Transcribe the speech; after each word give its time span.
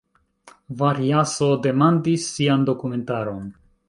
Variaso 0.77 1.49
demandis 1.67 2.25
sian 2.39 2.65
dokumentaron. 2.71 3.45